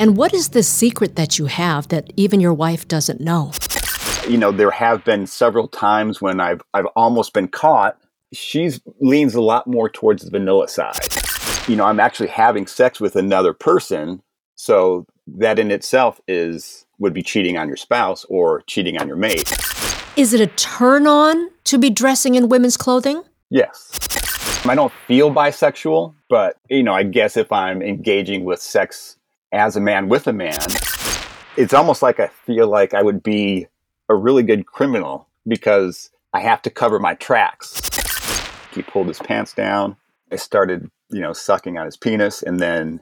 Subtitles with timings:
[0.00, 3.52] And what is the secret that you have that even your wife doesn't know?
[4.26, 7.98] You know, there have been several times when I've I've almost been caught.
[8.32, 10.96] She's leans a lot more towards the vanilla side.
[11.68, 14.22] You know, I'm actually having sex with another person,
[14.54, 19.18] so that in itself is would be cheating on your spouse or cheating on your
[19.18, 19.52] mate.
[20.16, 23.22] Is it a turn on to be dressing in women's clothing?
[23.50, 23.98] Yes.
[24.64, 29.18] I don't feel bisexual, but you know, I guess if I'm engaging with sex
[29.52, 30.58] as a man with a man,
[31.56, 33.66] it's almost like I feel like I would be
[34.08, 37.80] a really good criminal because I have to cover my tracks.
[38.72, 39.96] He pulled his pants down.
[40.30, 43.00] I started, you know, sucking on his penis, and then.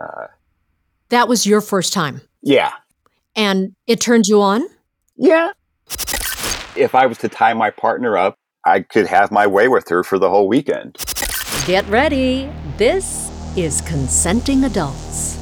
[0.00, 0.26] Uh,
[1.10, 2.22] that was your first time.
[2.42, 2.72] Yeah.
[3.36, 4.62] And it turned you on.
[5.16, 5.52] Yeah.
[6.74, 10.02] If I was to tie my partner up, I could have my way with her
[10.02, 10.96] for the whole weekend.
[11.66, 12.50] Get ready.
[12.78, 15.41] This is consenting adults.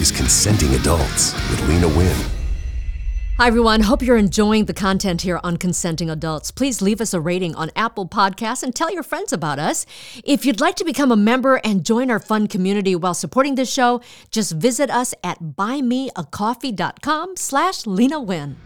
[0.00, 2.16] is Consenting Adults with Lena Wynn.
[3.36, 3.80] Hi, everyone.
[3.80, 6.50] Hope you're enjoying the content here on Consenting Adults.
[6.52, 9.86] Please leave us a rating on Apple Podcasts and tell your friends about us.
[10.24, 13.72] If you'd like to become a member and join our fun community while supporting this
[13.72, 18.56] show, just visit us at buymeacoffee.com slash Lena Wynn.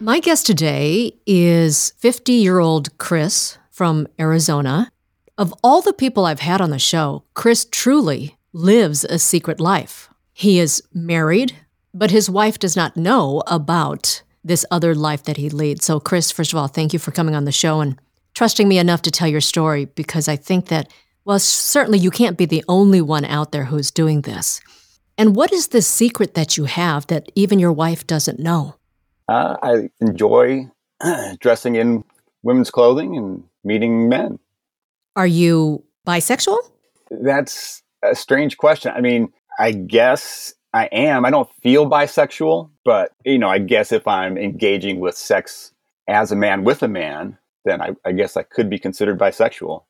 [0.00, 4.90] My guest today is 50-year-old Chris from Arizona.
[5.38, 10.08] Of all the people I've had on the show, Chris truly lives a secret life.
[10.32, 11.56] He is married,
[11.94, 15.84] but his wife does not know about this other life that he leads.
[15.84, 17.98] So, Chris, first of all, thank you for coming on the show and
[18.34, 20.92] trusting me enough to tell your story because I think that,
[21.24, 24.60] well, certainly you can't be the only one out there who's doing this.
[25.18, 28.76] And what is the secret that you have that even your wife doesn't know?
[29.28, 30.70] Uh, I enjoy
[31.40, 32.04] dressing in
[32.42, 34.38] women's clothing and meeting men.
[35.14, 36.58] Are you bisexual?
[37.10, 38.92] That's a strange question.
[38.94, 41.24] I mean, I guess I am.
[41.24, 45.72] I don't feel bisexual, but you know, I guess if I'm engaging with sex
[46.08, 49.84] as a man with a man, then I, I, guess I could be considered bisexual.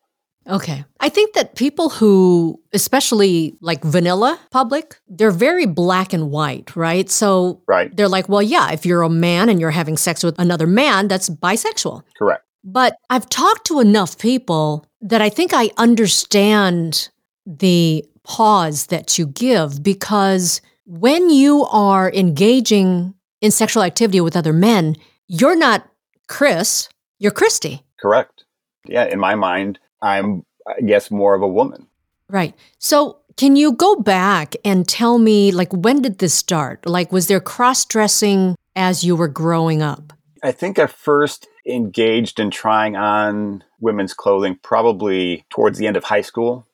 [0.49, 0.84] Okay.
[0.99, 7.09] I think that people who, especially like vanilla public, they're very black and white, right?
[7.09, 7.94] So right.
[7.97, 11.06] they're like, well, yeah, if you're a man and you're having sex with another man,
[11.06, 12.03] that's bisexual.
[12.19, 12.44] Correct.
[12.65, 17.09] But I've talked to enough people that I think I understand
[17.47, 24.53] the pause that you give because when you are engaging in sexual activity with other
[24.53, 25.88] men, you're not
[26.28, 26.88] Chris,
[27.19, 27.82] you're Christy.
[28.00, 28.44] Correct.
[28.86, 31.86] Yeah, in my mind, I'm, I guess, more of a woman.
[32.28, 32.54] Right.
[32.78, 36.84] So, can you go back and tell me, like, when did this start?
[36.86, 40.12] Like, was there cross dressing as you were growing up?
[40.42, 46.04] I think I first engaged in trying on women's clothing probably towards the end of
[46.04, 46.66] high school.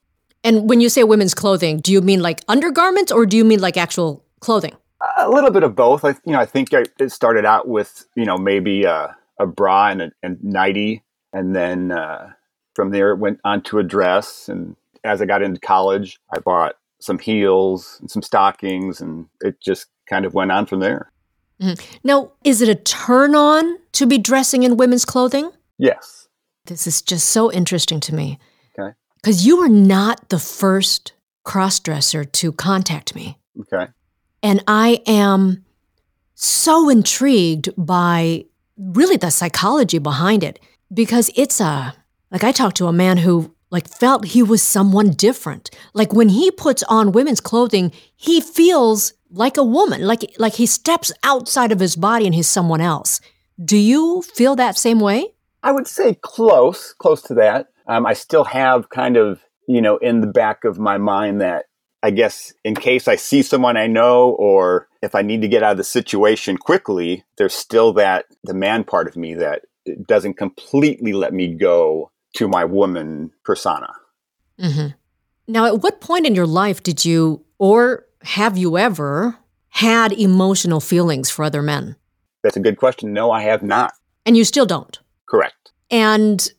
[0.49, 3.61] And when you say women's clothing, do you mean like undergarments or do you mean
[3.61, 4.75] like actual clothing?
[5.19, 6.07] A little bit of both.
[6.07, 9.47] I, you know, I think I, it started out with you know maybe a, a
[9.47, 11.05] bra and a and nightie,
[11.35, 12.31] and then uh,
[12.75, 14.49] from there it went on to a dress.
[14.49, 19.61] And as I got into college, I bought some heels and some stockings, and it
[19.61, 21.13] just kind of went on from there.
[21.61, 21.99] Mm-hmm.
[22.05, 25.51] Now, is it a turn on to be dressing in women's clothing?
[25.77, 26.27] Yes.
[26.65, 28.39] This is just so interesting to me.
[29.29, 31.13] Because you were not the first
[31.45, 33.37] crossdresser to contact me.
[33.61, 33.93] Okay.
[34.43, 35.67] And I am
[36.35, 38.47] so intrigued by
[38.79, 40.59] really the psychology behind it
[40.95, 41.95] because it's a
[42.31, 45.69] like I talked to a man who like felt he was someone different.
[45.93, 50.65] Like when he puts on women's clothing, he feels like a woman, like like he
[50.65, 53.21] steps outside of his body and he's someone else.
[53.63, 55.35] Do you feel that same way?
[55.63, 57.69] I would say close, close to that.
[57.89, 61.67] Um, I still have kind of, you know, in the back of my mind that
[62.03, 65.63] I guess in case I see someone I know or if I need to get
[65.63, 69.63] out of the situation quickly, there's still that the man part of me that
[70.07, 73.93] doesn't completely let me go to my woman persona.
[74.61, 74.89] Mm-hmm.
[75.49, 79.39] Now, at what point in your life did you, or have you ever,
[79.71, 81.97] had emotional feelings for other men?
[82.43, 83.13] That's a good question.
[83.13, 83.93] No, I have not.
[84.27, 84.99] And you still don't?
[85.27, 85.73] Correct.
[85.91, 86.53] And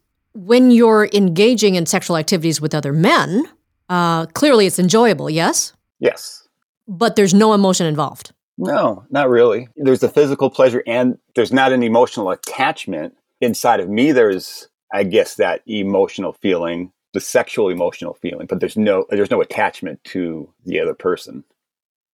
[0.45, 3.43] when you're engaging in sexual activities with other men,
[3.89, 5.73] uh, clearly it's enjoyable, yes?
[5.99, 6.47] Yes.
[6.87, 8.31] but there's no emotion involved.
[8.57, 9.67] No, not really.
[9.75, 13.15] There's the physical pleasure and there's not an emotional attachment.
[13.41, 18.77] Inside of me, there's, I guess, that emotional feeling, the sexual emotional feeling, but there's
[18.77, 21.43] no, there's no attachment to the other person.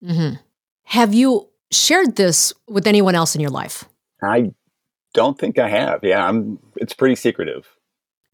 [0.04, 0.34] hmm
[0.86, 3.86] Have you shared this with anyone else in your life?
[4.24, 4.52] I
[5.14, 6.00] don't think I have.
[6.04, 7.68] Yeah, I'm, it's pretty secretive.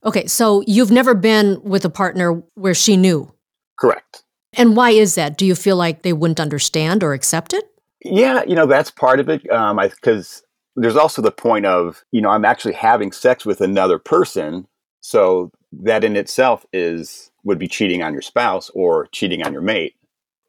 [0.04, 3.32] Okay, so you've never been with a partner where she knew.
[3.78, 4.24] Correct.
[4.54, 5.38] And why is that?
[5.38, 7.66] Do you feel like they wouldn't understand or accept it?
[8.04, 9.50] Yeah, you know, that's part of it.
[9.52, 10.44] Um, I, cause
[10.76, 14.68] there's also the point of, you know, I'm actually having sex with another person.
[15.02, 19.62] So that in itself is, would be cheating on your spouse or cheating on your
[19.62, 19.96] mate.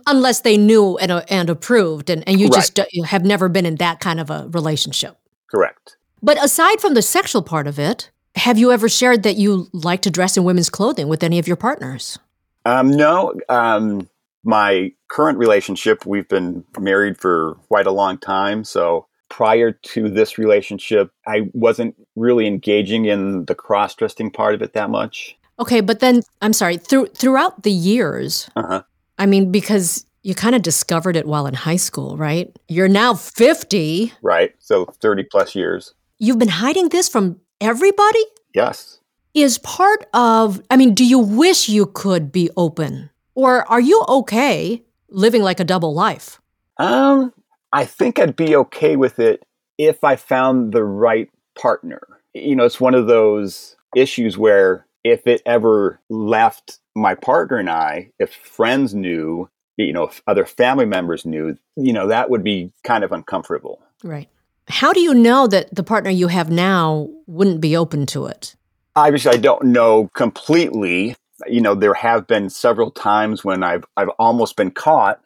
[0.06, 2.54] Unless they knew and, uh, and approved, and, and you Right.
[2.54, 5.16] just uh, you have never been in that kind of a relationship.
[5.50, 5.96] Correct.
[6.22, 10.02] But aside from the sexual part of it, have you ever shared that you like
[10.02, 12.18] to dress in women's clothing with any of your partners?
[12.64, 14.08] Um, no, um,
[14.44, 18.64] my current relationship, we've been married for quite a long time.
[18.64, 24.62] So prior to this relationship, I wasn't really engaging in the cross dressing part of
[24.62, 25.36] it that much.
[25.58, 28.82] Okay, but then I'm sorry, through throughout the years, Uh-huh.
[29.18, 32.54] I mean, because you kind of discovered it while in high school, right?
[32.68, 34.12] You're now 50.
[34.22, 34.54] Right.
[34.58, 35.94] So 30 plus years.
[36.18, 38.24] You've been hiding this from everybody?
[38.54, 38.98] Yes.
[39.34, 43.10] Is part of, I mean, do you wish you could be open?
[43.34, 46.40] Or are you okay living like a double life?
[46.76, 47.32] Um,
[47.72, 49.44] I think I'd be okay with it
[49.78, 52.02] if I found the right partner.
[52.34, 57.70] You know, it's one of those issues where if it ever left my partner and
[57.70, 62.44] I, if friends knew, you know, if other family members knew, you know, that would
[62.44, 63.80] be kind of uncomfortable.
[64.04, 64.28] Right.
[64.68, 68.54] How do you know that the partner you have now wouldn't be open to it?
[68.94, 71.16] Obviously, I don't know completely.
[71.46, 75.20] You know, there have been several times when I've I've almost been caught.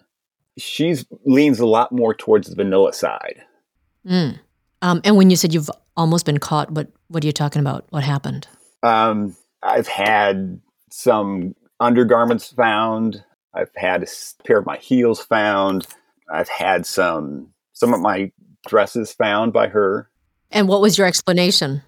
[0.59, 3.43] She's leans a lot more towards the vanilla side.
[4.06, 4.38] Mm.
[4.83, 7.87] Um, and when you said you've almost been caught, what what are you talking about?
[7.91, 8.49] What happened?
[8.83, 10.61] Um, I've had
[10.91, 13.23] some undergarments found.
[13.53, 14.06] I've had a
[14.44, 15.87] pair of my heels found.
[16.33, 18.33] I've had some some of my
[18.66, 20.08] dresses found by her.
[20.50, 21.82] And what was your explanation?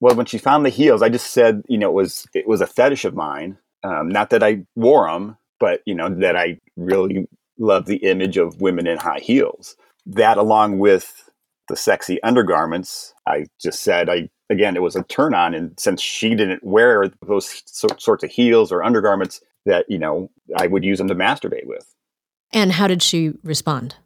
[0.00, 2.60] Well, when she found the heels, I just said, you know, it was it was
[2.60, 3.58] a fetish of mine.
[3.82, 7.26] Um, not that I wore them, but you know that I really
[7.58, 9.76] love the image of women in high heels.
[10.06, 11.28] That, along with
[11.68, 16.00] the sexy undergarments, I just said, I again, it was a turn on, and since
[16.00, 20.84] she didn't wear those so- sorts of heels or undergarments, that you know, I would
[20.84, 21.94] use them to masturbate with.
[22.52, 23.96] And how did she respond?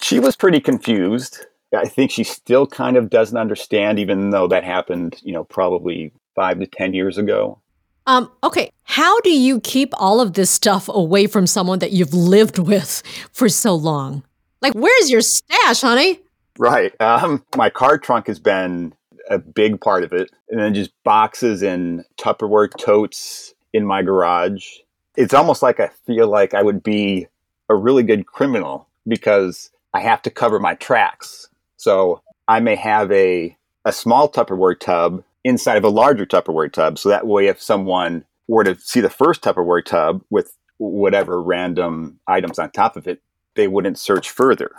[0.00, 1.38] She was pretty confused.
[1.74, 6.12] I think she still kind of doesn't understand, even though that happened, you know, probably
[6.34, 7.60] five to ten years ago.
[8.06, 12.14] Um, okay, how do you keep all of this stuff away from someone that you've
[12.14, 14.22] lived with for so long?
[14.62, 16.20] Like, where's your stash, honey?
[16.58, 16.98] Right.
[17.00, 18.94] Um, my car trunk has been
[19.30, 20.30] a big part of it.
[20.48, 24.78] And then just boxes and Tupperware totes in my garage.
[25.16, 27.26] It's almost like I feel like I would be
[27.68, 31.48] a really good criminal because I have to cover my tracks.
[31.78, 36.98] So I may have a, a small Tupperware tub inside of a larger Tupperware tub.
[36.98, 42.20] So that way, if someone were to see the first Tupperware tub with whatever random
[42.26, 43.22] items on top of it,
[43.54, 44.72] they wouldn't search further.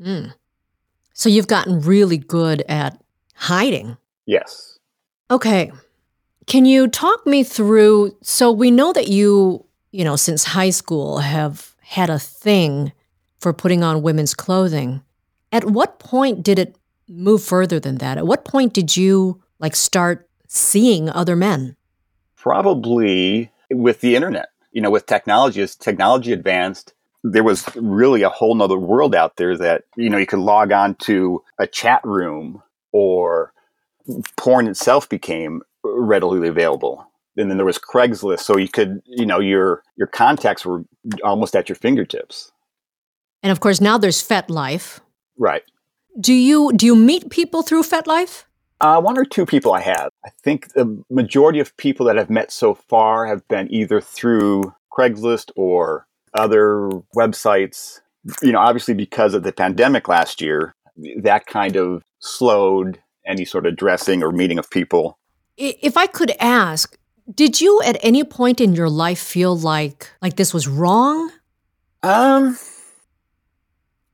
[0.00, 0.34] Mm.
[1.14, 3.00] So you've gotten really good at
[3.34, 3.96] hiding.
[4.26, 4.78] Yes.
[5.30, 5.72] Okay.
[6.46, 8.16] Can you talk me through?
[8.22, 12.92] So we know that you, you know, since high school have had a thing
[13.38, 15.02] for putting on women's clothing.
[15.54, 16.76] At what point did it
[17.08, 18.18] move further than that?
[18.18, 21.76] At what point did you like start seeing other men?
[22.44, 26.92] probably with the internet you know with technology as technology advanced
[27.22, 30.70] there was really a whole nother world out there that you know you could log
[30.70, 33.54] on to a chat room or
[34.36, 39.40] porn itself became readily available and then there was craigslist so you could you know
[39.40, 40.84] your your contacts were
[41.22, 42.52] almost at your fingertips
[43.42, 45.00] And of course, now there's FetLife.
[45.38, 45.62] Right
[46.20, 48.44] Do you do you meet people through FetLife?
[48.80, 50.10] Uh, one or two people I have.
[50.26, 54.74] I think the majority of people that I've met so far have been either through
[54.92, 58.00] Craigslist or other websites.
[58.42, 60.74] You know, obviously because of the pandemic last year,
[61.22, 65.18] that kind of slowed any sort of dressing or meeting of people.
[65.56, 66.96] If I could ask,
[67.32, 71.30] did you at any point in your life feel like like this was wrong?
[72.02, 72.58] Um,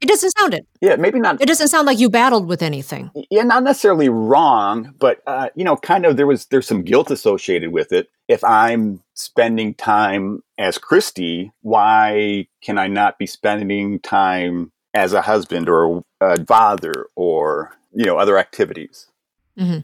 [0.01, 0.67] It doesn't sound it.
[0.81, 1.41] yeah, maybe not.
[1.43, 3.11] It doesn't sound like you battled with anything.
[3.31, 7.11] Yeah, not necessarily wrong, but uh, you know, kind of there was there's some guilt
[7.11, 8.09] associated with it.
[8.27, 15.21] If I'm spending time as Christy, why can I not be spending time as a
[15.23, 19.07] husband or a father or, you know, other activities?
[19.59, 19.79] hmm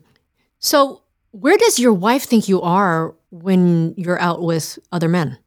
[0.61, 5.39] So, where does your wife think you are when you're out with other men?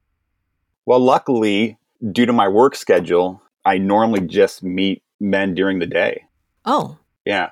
[0.85, 1.77] Well, luckily,
[2.11, 6.23] due to my work schedule, I normally just meet men during the day.
[6.65, 7.49] Oh, Yeah,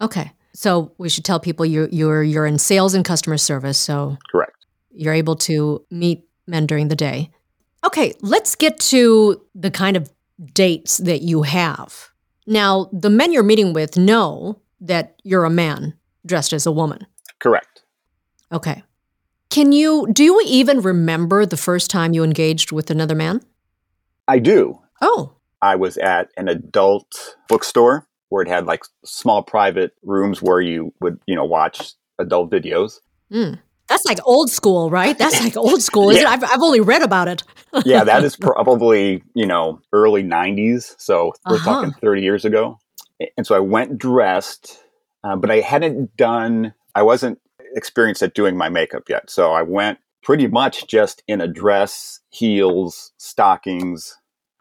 [0.00, 0.32] okay.
[0.52, 4.66] So we should tell people you you're you're in sales and customer service, so correct.
[4.90, 7.30] you're able to meet men during the day.
[7.84, 10.10] Okay, let's get to the kind of
[10.54, 12.10] dates that you have.
[12.46, 15.94] Now, the men you're meeting with know that you're a man
[16.26, 17.06] dressed as a woman.
[17.38, 17.84] Correct.
[18.50, 18.82] Okay.
[19.50, 23.40] Can you do you even remember the first time you engaged with another man?
[24.26, 24.80] I do.
[25.00, 30.60] Oh, I was at an adult bookstore where it had like small private rooms where
[30.60, 33.00] you would, you know, watch adult videos.
[33.32, 33.58] mm.
[33.88, 35.16] that's like old school, right?
[35.16, 36.34] That's like old school, isn't Yeah.
[36.34, 36.42] it?
[36.42, 37.42] I've, I've only read about it.
[37.86, 40.94] Yeah, that is probably, you know, early 90s.
[40.98, 41.64] So we're Uh-huh.
[41.74, 42.78] talking 30 years ago.
[43.36, 44.78] And so I went dressed,
[45.24, 47.40] uh, but I hadn't done, I wasn't
[47.74, 49.30] experienced at doing my makeup yet.
[49.30, 54.16] So I went pretty much just in a dress, heels, stockings.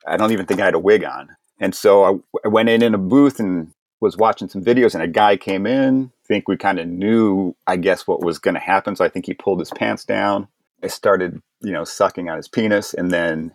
[0.08, 1.30] I don't even think I had a wig on.
[1.60, 2.14] And so I,
[2.46, 5.66] I went in in a booth and was watching some videos, and a guy came
[5.66, 6.12] in.
[6.24, 8.96] I think we kind of knew, I guess, what was going to happen.
[8.96, 10.48] So I think he pulled his pants down.
[10.84, 13.52] I started, you know, sucking on his penis, and then,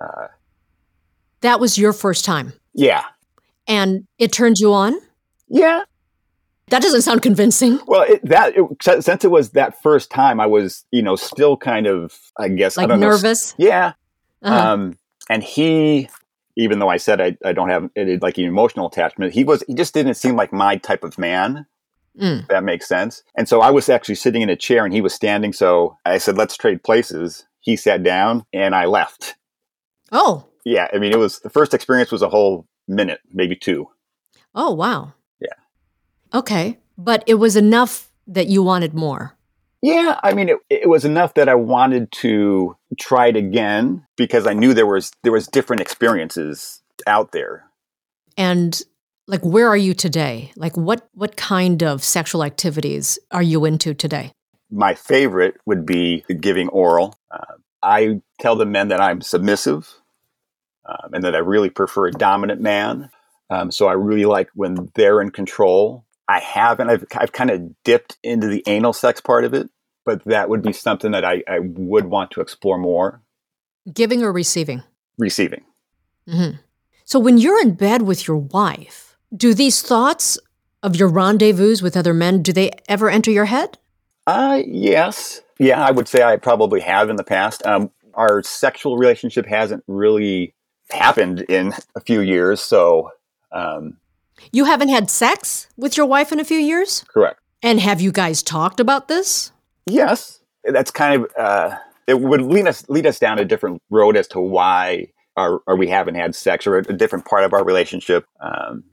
[0.00, 0.26] uh,
[1.40, 3.04] That was your first time, yeah,
[3.66, 4.94] and it turned you on.
[5.48, 5.84] yeah.
[6.70, 7.80] That doesn't sound convincing.
[7.86, 8.62] Well, it, that it,
[9.02, 12.76] since it was that first time, I was, you know, still kind of, I guess,
[12.76, 13.54] I Like know, nervous.
[13.56, 13.94] yeah.
[14.42, 14.72] Uh-huh.
[14.74, 16.08] Um, and he,
[16.56, 19.62] even though I said I, I don't have any, like an emotional attachment, he was,
[19.66, 21.66] he just didn't seem like my type of man.
[22.18, 22.48] Mm.
[22.48, 23.22] that makes sense.
[23.36, 25.52] And so I was actually sitting in a chair and he was standing.
[25.52, 27.46] So I said, let's trade places.
[27.60, 29.36] He sat down and I left.
[30.10, 30.88] Oh, Yeah.
[30.92, 33.88] I mean, it was the first experience was a whole minute, maybe two.
[34.52, 35.12] oh, wow.
[35.38, 35.54] Yeah.
[36.34, 39.36] Okay, but it was enough that you wanted more.
[39.82, 40.18] Yeah.
[40.22, 44.52] I mean, it, it was enough that I wanted to try it again because I
[44.52, 47.64] knew there was, there was different experiences out there.
[48.36, 48.80] And
[49.28, 50.52] like, where are you today?
[50.56, 54.32] Like, what what kind of sexual activities are you into today?
[54.70, 57.14] My favorite would be giving oral.
[57.30, 60.00] Uh, I tell the men that I'm submissive
[60.86, 63.10] um, and that I really prefer a dominant man.
[63.50, 66.04] Um, so I really like when they're in control.
[66.28, 69.70] I haven't, I've, I've kind of dipped into the anal sex part of it,
[70.04, 73.22] but that would be something that I, I would want to explore more.
[73.92, 74.82] Giving or receiving?
[75.16, 75.64] Receiving.
[76.28, 76.58] Mm-hmm.
[77.04, 80.38] So when you're in bed with your wife, do these thoughts
[80.82, 83.78] of your rendezvous with other men do they ever enter your head?
[84.26, 85.40] Uh, yes.
[85.58, 87.66] Yeah, I would say I probably have in the past.
[87.66, 90.54] Um, our sexual relationship hasn't really
[90.90, 92.60] happened in a few years.
[92.60, 93.10] So,
[93.52, 93.96] um,
[94.52, 97.04] You haven't had sex with your wife in a few years?
[97.08, 97.40] correct.
[97.62, 99.50] And have you guys talked about this?
[99.86, 101.76] Yes, that's kind of uh,
[102.06, 105.76] it would lead us lead us down a different road as to why or, or
[105.76, 108.26] we haven't had sex or a, a different part of our relationship.
[108.40, 108.84] Um,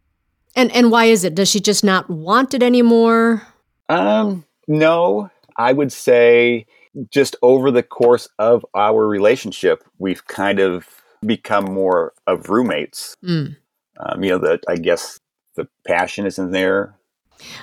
[0.56, 1.36] And and why is it?
[1.36, 3.44] Does she just not want it anymore?
[3.90, 6.66] um, no, I would say
[7.12, 10.88] just over the course of our relationship, we've kind of
[11.26, 13.16] become more of roommates.
[13.24, 13.58] Mm.
[14.00, 15.20] Um, you know, that I guess
[15.56, 16.96] the passion isn't there.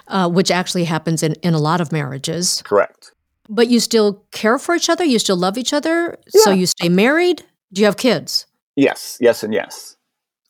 [0.08, 2.62] Uh, which actually happens in, in a lot of marriages.
[2.62, 3.12] Correct.
[3.48, 5.04] But you still care for each other?
[5.04, 6.18] You still love each other?
[6.28, 7.42] So you stay married?
[7.72, 8.46] Do you have kids?
[8.76, 9.96] Yes, yes, and yes.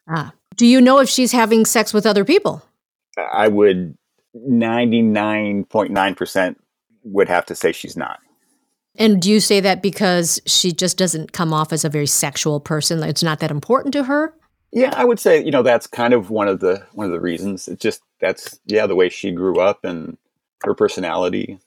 [0.09, 0.33] Ah.
[0.57, 2.63] Do you know if she's having sex with other people?
[3.33, 3.97] I would
[4.37, 6.57] 99.9%
[7.05, 8.21] would have to say she's not.
[8.97, 12.61] And do you say that because she just doesn't come off as a very sexual
[12.61, 13.03] person?
[13.03, 14.35] It's not that important to her?
[14.73, 17.21] Yeah, I would say, you know, that's kind of one of the one of the
[17.21, 17.69] reasons.
[17.69, 20.17] It's just that's yeah, the way she grew up and
[20.65, 21.59] her personality.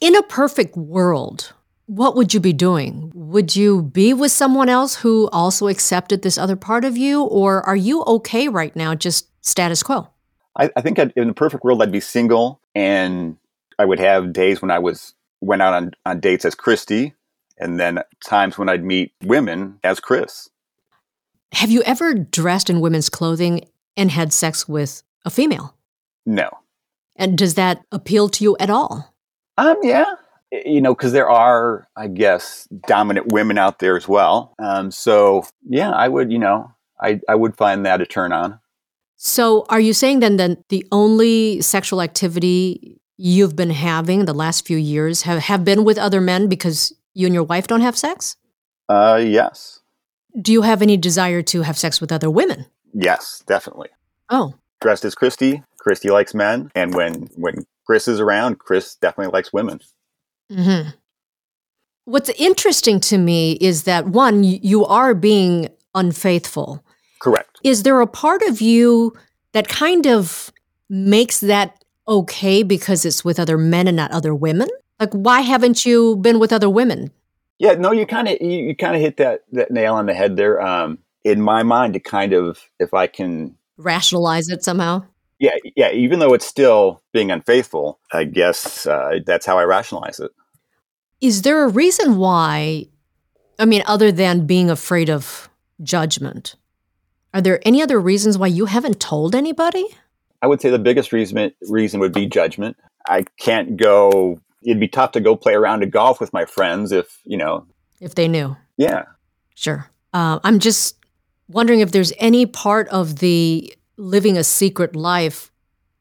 [0.00, 1.52] In a perfect world,
[1.86, 3.10] what would you be doing?
[3.14, 7.22] Would you be with someone else who also accepted this other part of you?
[7.24, 10.08] Or are you okay right now, just status quo?
[10.56, 13.36] I, I think I'd, in the perfect world I'd be single and
[13.78, 17.14] I would have days when I was went out on, on dates as Christy
[17.58, 20.48] and then times when I'd meet women as Chris.
[21.52, 23.64] Have you ever dressed in women's clothing
[23.96, 25.76] and had sex with a female?
[26.24, 26.48] No.
[27.16, 29.14] And does that appeal to you at all?
[29.58, 30.14] Um, yeah.
[30.52, 34.54] You know, because there are, I guess, dominant women out there as well.
[34.58, 38.58] Um, so yeah, I would, you know, I, I would find that a turn on.
[39.16, 44.66] So, are you saying then that the only sexual activity you've been having the last
[44.66, 47.98] few years have, have been with other men because You and your wife don't have
[47.98, 48.36] sex?
[48.88, 49.79] Uh, yes.
[50.40, 52.66] Do you have any desire to have sex with other women?
[52.92, 53.88] Yes, definitely.
[54.28, 59.32] Oh, Dressed as Christy, Christy likes men, and when when Chris is around, Chris definitely
[59.32, 59.80] likes women.
[60.50, 60.90] Mm-hmm.
[62.06, 66.82] What's interesting to me is that one, you are being unfaithful.
[67.20, 67.58] Correct.
[67.62, 69.12] Is there a part of you
[69.52, 70.50] that kind of
[70.88, 74.68] makes that okay because it's with other men and not other women?
[74.98, 77.10] Like, why haven't you been with other women?
[77.60, 80.14] Yeah, no, you kind of you, you kind of hit that that nail on the
[80.14, 80.60] head there.
[80.60, 85.04] Um, in my mind, to kind of if I can, Rationalize it somehow?
[85.38, 90.20] yeah, yeah, even though it's still being unfaithful, I guess uh, that's how I rationalize
[90.20, 90.30] it.
[91.20, 92.86] Is there a reason why?
[93.58, 95.50] I mean, other than being afraid of
[95.82, 96.56] judgment,
[97.34, 99.86] are there any other reasons why you haven't told anybody?
[100.40, 102.78] I would say the biggest reason reason would be judgment.
[103.06, 104.40] I can't go.
[104.62, 107.66] It'd be tough to go play around to golf with my friends if you know.
[108.00, 108.56] If they knew.
[108.76, 109.04] Yeah,
[109.60, 109.90] Sure.
[110.14, 110.96] Uh, I'm just
[111.46, 115.52] wondering if there's any part of the living a secret life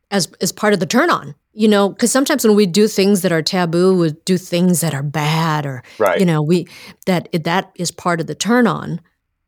[0.10, 1.36] as as part of the turn on.
[1.52, 4.94] You know, because sometimes when we do things that are taboo, we do things that
[4.94, 6.22] are bad, or right.
[6.22, 6.70] you know, we
[7.06, 9.02] that that is part of the turn on.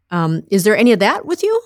[0.09, 1.61] Um, is there any of that with you?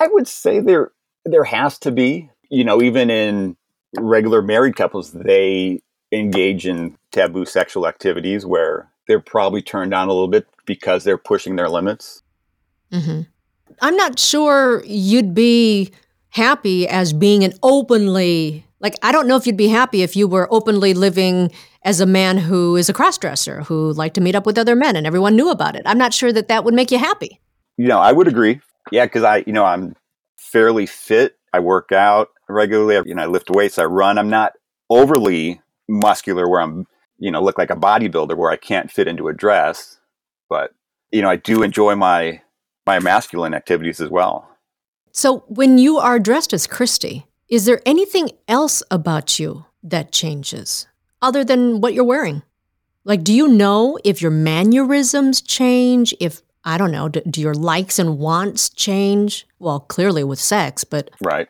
[0.00, 0.90] I would say there
[1.26, 2.30] there has to be.
[2.48, 3.58] You know, even in
[3.98, 5.82] regular married couples, they
[6.18, 11.18] engage in taboo sexual activities where they're probably turned on a little bit because they're
[11.18, 12.22] pushing their limits.
[12.92, 13.22] hmm
[13.80, 15.90] I'm not sure you'd be
[16.28, 20.28] happy as being an openly like I don't know if you'd be happy if you
[20.28, 21.50] were openly living
[21.84, 24.96] as a man who is a crossdresser who liked to meet up with other men
[24.96, 25.82] and everyone knew about it.
[25.86, 27.40] I'm not sure that that would make you happy.
[27.76, 28.60] You know, I would agree.
[28.92, 29.96] Yeah, because I, you know, I'm
[30.36, 31.36] fairly fit.
[31.52, 33.00] I work out regularly.
[33.08, 33.78] You know, I lift weights.
[33.78, 34.18] I run.
[34.18, 34.52] I'm not
[34.90, 36.86] overly muscular where I'm,
[37.18, 39.98] you know, look like a bodybuilder where I can't fit into a dress.
[40.48, 40.72] But
[41.10, 42.42] you know, I do enjoy my
[42.86, 44.48] my masculine activities as well.
[45.12, 50.86] So when you are dressed as Christy, is there anything else about you that changes
[51.22, 52.42] other than what you're wearing?
[53.04, 56.14] Like, do you know if your mannerisms change?
[56.20, 59.46] If, I don't know, do, do your likes and wants change?
[59.58, 61.48] Well, clearly with sex, but Right.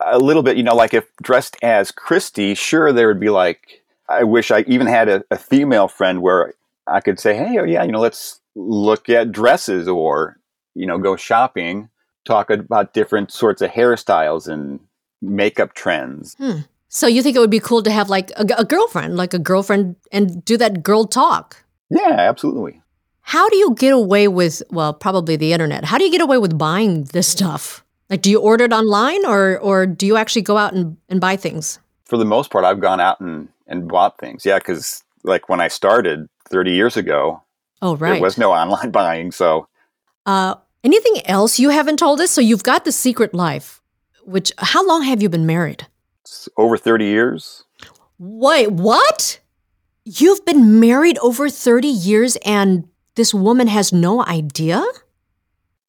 [0.00, 3.82] A little bit, you know, like if dressed as Christy, sure, there would be like,
[4.08, 6.54] I wish I even had a, a female friend where
[6.86, 10.38] I could say, hey, oh, yeah, you know, let's look at dresses or,
[10.74, 11.88] you know, go shopping,
[12.24, 14.80] talk about different sorts of hairstyles and
[15.22, 16.34] makeup trends.
[16.38, 16.60] Hmm.
[16.88, 19.38] So you think it would be cool to have like a, a girlfriend, like a
[19.38, 21.64] girlfriend, and do that girl talk?
[21.90, 22.82] Yeah, absolutely.
[23.22, 25.84] How do you get away with, well, probably the internet.
[25.84, 27.82] How do you get away with buying this stuff?
[28.08, 31.20] Like, do you order it online or, or do you actually go out and, and
[31.20, 31.78] buy things?
[32.04, 34.44] For the most part, I've gone out and, and bought things.
[34.46, 37.42] Yeah, because like when I started 30 years ago,
[37.82, 38.12] Oh, right.
[38.12, 39.32] there was no online buying.
[39.32, 39.66] So
[40.24, 42.30] uh, anything else you haven't told us?
[42.30, 43.82] So you've got the secret life,
[44.24, 45.86] which, how long have you been married?
[46.22, 47.64] it's over 30 years.
[48.18, 49.40] Wait, what?
[50.04, 54.84] You've been married over 30 years and this woman has no idea?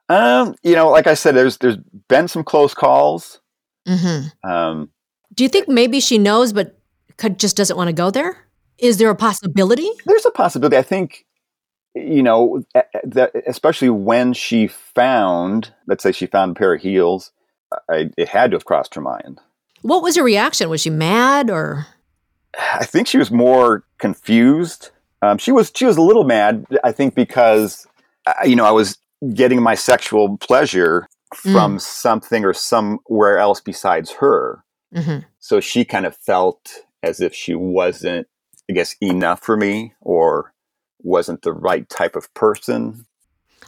[0.10, 3.42] Um, you know, like I said, there's there's been some close calls.
[3.88, 4.50] Mm-hmm.
[4.50, 4.90] Um,
[5.34, 6.80] Do you think maybe she knows but
[7.18, 8.48] could, just doesn't want to go there?
[8.78, 9.90] Is there a possibility?
[10.06, 10.78] there's a possibility.
[10.78, 11.26] I think,
[11.96, 12.64] you know,
[13.04, 17.32] that especially when she found, let's say, she found a pair of heels,
[17.90, 19.40] I, it had to have crossed her mind.
[19.82, 20.70] What was her reaction?
[20.70, 21.88] Was she mad or?
[22.58, 24.92] I think she was more confused.
[25.22, 26.66] Um, she was she was a little mad.
[26.84, 27.88] I think because
[28.46, 28.98] you know I was
[29.34, 34.64] getting my sexual pleasure from something or somewhere else besides her.
[34.96, 35.26] Mhm.
[35.40, 38.28] So she kind of felt as if she wasn't,
[38.70, 40.54] I guess, enough for me or
[41.04, 43.06] wasn't the right type of person.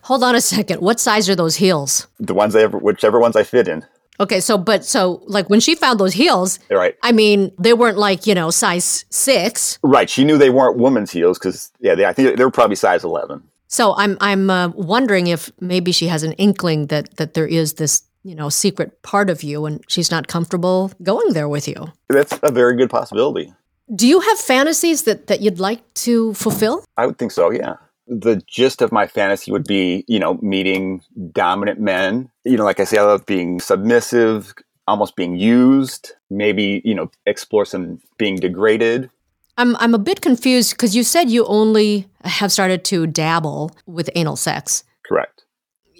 [0.03, 0.81] Hold on a second.
[0.81, 2.07] What size are those heels?
[2.19, 3.85] The ones I ever, whichever ones I fit in.
[4.21, 6.95] Okay, so but so like when she found those heels, Right.
[7.03, 9.79] I mean, they weren't like, you know, size 6.
[9.83, 10.09] Right.
[10.09, 13.03] She knew they weren't woman's heels because, yeah, they, I think they were probably size
[13.03, 13.43] 11.
[13.69, 17.75] So I'm I'm uh, wondering if maybe she has an inkling that that there is
[17.75, 21.93] this, you know, secret part of you and she's not comfortable going there with you.
[22.09, 23.53] That's a very good possibility.
[23.95, 26.83] Do you have fantasies that that you'd like to fulfill?
[26.97, 27.75] I would think so, yeah.
[28.07, 31.01] The gist of my fantasy would be, you know, meeting
[31.31, 32.31] dominant men.
[32.43, 34.51] You know, like I say, I love being submissive,
[34.87, 39.11] almost being used, maybe, you know, explore some being degraded.
[39.57, 44.09] I'm I'm a bit confused because you said you only have started to dabble with
[44.15, 44.83] anal sex.
[45.05, 45.45] Correct.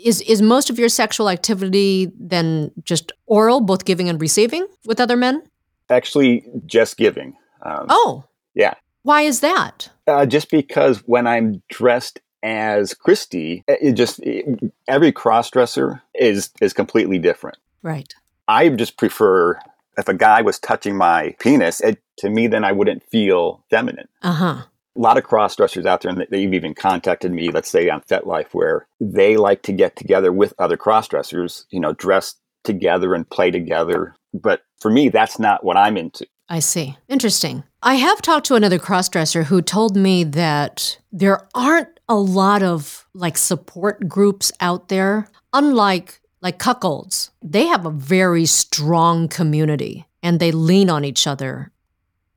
[0.05, 4.99] Is is most of your sexual activity then just oral, both giving and receiving with
[4.99, 5.43] other men?
[5.89, 7.35] Actually, just giving.
[7.63, 8.75] Um, Oh, Yeah.
[9.03, 9.89] Why is that?
[10.07, 14.45] Uh, just because when I'm dressed as Christy, it just it,
[14.88, 17.57] every crossdresser is is completely different.
[17.81, 18.13] Right.
[18.47, 19.59] I just prefer
[19.99, 24.07] if a guy was touching my penis, it, to me, then I wouldn't feel feminine.
[24.21, 24.62] Uh huh.
[24.95, 28.01] A lot of cross dressers out there, and they've even contacted me, let's say on
[28.01, 33.13] FetLife, where they like to get together with other cross dressers, you know, dress together
[33.13, 34.15] and play together.
[34.33, 36.25] But for me, that's not what I'm into.
[36.49, 36.97] I see.
[37.07, 37.63] Interesting.
[37.83, 43.07] I have talked to another crossdresser who told me that there aren't a lot of
[43.13, 45.29] like support groups out there.
[45.53, 51.71] Unlike like cuckolds, they have a very strong community and they lean on each other.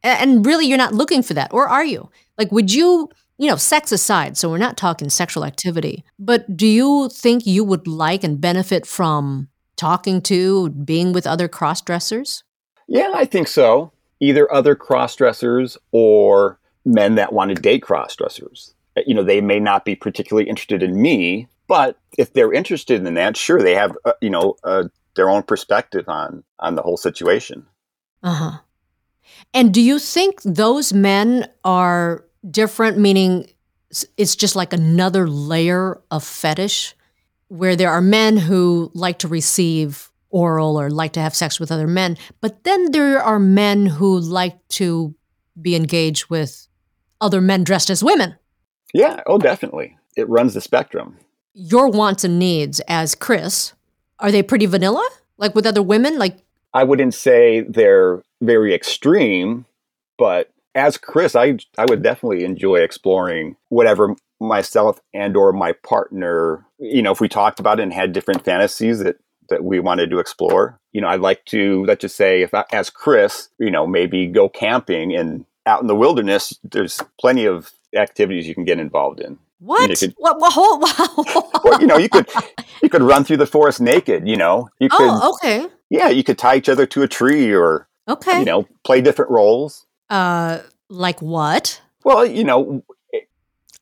[0.03, 2.11] And really, you're not looking for that, or are you?
[2.37, 6.67] Like, would you, you know, sex aside, so we're not talking sexual activity, but do
[6.67, 12.43] you think you would like and benefit from talking to, being with other cross dressers?
[12.89, 13.93] Yeah, I think so.
[14.21, 18.75] Either other cross dressers or men that want to date cross dressers.
[19.07, 23.15] You know, they may not be particularly interested in me, but if they're interested in
[23.15, 24.85] that, sure, they have, uh, you know, uh,
[25.17, 27.65] their own perspective on on the whole situation.
[28.23, 28.59] Uh huh.
[29.55, 33.49] And do you think those men are different, meaning
[34.19, 36.95] it's just like another layer of fetish
[37.49, 41.73] where there are men who like to receive oral or like to have sex with
[41.73, 45.15] other men, but then there are men who like to
[45.59, 46.69] be engaged with
[47.23, 48.37] other men dressed as women?
[48.93, 49.97] Yeah, oh, definitely.
[50.19, 51.17] It runs the spectrum.
[51.55, 53.73] Your wants and needs as Chris,
[54.19, 55.07] are they pretty vanilla?
[55.37, 56.19] Like with other women?
[56.19, 56.39] Like,
[56.75, 59.67] I wouldn't say they're very extreme,
[60.19, 66.65] but as Chris, I I would definitely enjoy exploring whatever myself and or my partner,
[66.79, 69.17] you know, if we talked about it and had different fantasies that
[69.49, 70.79] that we wanted to explore.
[70.93, 74.27] You know, I'd like to let's just say if I, as Chris, you know, maybe
[74.27, 79.21] go camping and out in the wilderness, there's plenty of activities you can get involved
[79.21, 79.39] in.
[79.63, 79.91] What?
[79.91, 80.41] You could- what?
[80.41, 80.53] What?
[80.53, 81.61] Hold, wow.
[81.65, 82.29] Or you know, you could
[82.83, 84.69] you could run through the forest naked, you know.
[84.79, 85.67] You could oh, okay.
[85.91, 88.41] yeah, you could tie each other to a tree or Okay.
[88.41, 89.87] you know, play different roles.
[90.11, 91.81] Uh, like what?
[92.05, 92.83] Well, you know,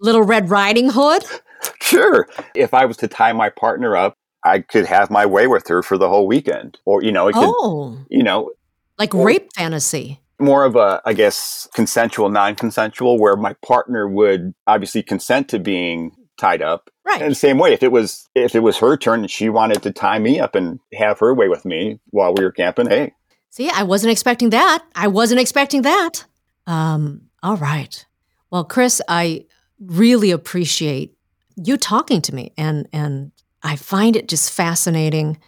[0.01, 1.25] Little Red Riding Hood?
[1.83, 2.29] sure.
[2.55, 5.83] If I was to tie my partner up, I could have my way with her
[5.83, 6.79] for the whole weekend.
[6.85, 8.53] Or, you know, it could, Oh, you know,
[8.99, 10.21] like Or- rape fantasy.
[10.41, 15.59] More of a, I guess, consensual, non consensual, where my partner would obviously consent to
[15.59, 16.91] being tied up.
[17.05, 17.21] Right.
[17.21, 19.83] And the same way, if it was if it was her turn and she wanted
[19.83, 23.13] to tie me up and have her way with me while we were camping, hey,
[23.51, 24.85] See, I wasn't expecting that.
[24.95, 26.25] I wasn't expecting that.
[26.69, 28.07] Um, all right.
[28.51, 29.47] Well, Chris, I
[29.81, 31.17] really appreciate
[31.57, 35.39] you talking to me and and I find it just fascinating.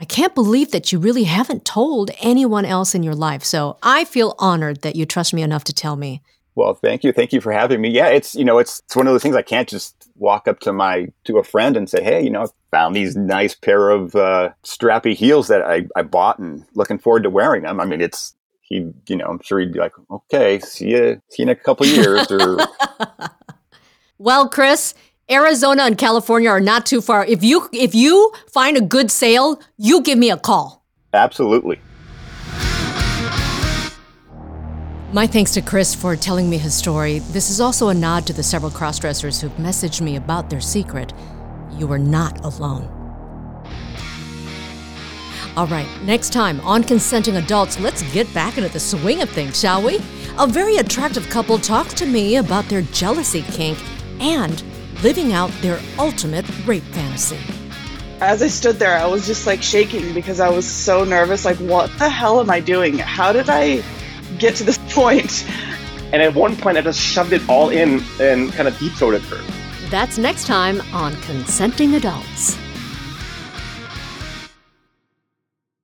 [0.00, 3.44] I can't believe that you really haven't told anyone else in your life.
[3.44, 6.22] So I feel honored that you trust me enough to tell me.
[6.54, 7.12] Well, thank you.
[7.12, 7.90] Thank you for having me.
[7.90, 10.58] Yeah, it's you know, it's it's one of those things I can't just walk up
[10.60, 13.90] to my to a friend and say, "Hey, you know, I found these nice pair
[13.90, 17.84] of uh, strappy heels that I, I bought and looking forward to wearing them." I
[17.84, 21.44] mean, it's he, you know, I'm sure he'd be like, "Okay, see you, see you
[21.44, 22.58] in a couple years." Or
[24.20, 24.92] Well, Chris,
[25.30, 27.24] Arizona and California are not too far.
[27.24, 30.84] If you if you find a good sale, you give me a call.
[31.14, 31.80] absolutely.
[35.12, 37.18] My thanks to Chris for telling me his story.
[37.18, 41.12] This is also a nod to the several crossdressers who've messaged me about their secret.
[41.72, 42.88] You are not alone.
[45.56, 49.58] All right, next time on Consenting Adults, let's get back into the swing of things,
[49.60, 49.96] shall we?
[50.38, 53.78] A very attractive couple talks to me about their jealousy kink
[54.20, 54.62] and
[55.02, 57.38] living out their ultimate rape fantasy.
[58.20, 61.44] As I stood there, I was just like shaking because I was so nervous.
[61.44, 62.98] Like, what the hell am I doing?
[62.98, 63.82] How did I
[64.38, 65.48] get to this point?
[66.12, 69.22] And at one point, I just shoved it all in and kind of deep throated
[69.22, 69.40] her.
[69.88, 72.58] That's next time on Consenting Adults.